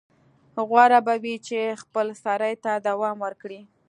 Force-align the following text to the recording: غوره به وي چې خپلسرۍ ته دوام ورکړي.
غوره 0.67 0.99
به 1.05 1.15
وي 1.23 1.35
چې 1.47 1.59
خپلسرۍ 1.83 2.55
ته 2.63 2.71
دوام 2.87 3.17
ورکړي. 3.25 3.59